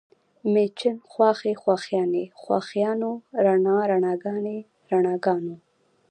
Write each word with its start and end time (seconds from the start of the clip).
مېچن، 0.53 0.97
خواښې، 1.11 1.53
خواښیانې، 1.61 2.25
خواښیانو، 2.41 3.11
رڼا، 3.45 3.77
رڼاګانې، 3.91 4.57
رڼاګانو 4.91 5.55